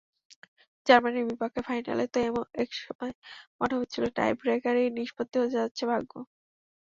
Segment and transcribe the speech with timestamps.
[0.87, 2.19] জার্মানির বিপক্ষে ফাইনালে তো
[2.63, 3.13] একসময়
[3.59, 6.11] মনে হচ্ছিল, টাইব্রেকারেই নিষ্পত্তি হতে যাচ্ছে ভাগ্য।